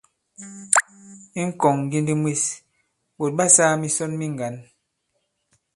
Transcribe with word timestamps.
I 1.39 1.41
ŋ̀kɔ̀ŋŋgindi 1.49 2.13
mwes, 2.21 2.43
ɓòt 3.17 3.31
ɓa 3.37 3.45
sāā 3.55 3.75
misɔn 3.81 4.11
mi 4.19 4.27
ŋgǎn. 4.33 4.55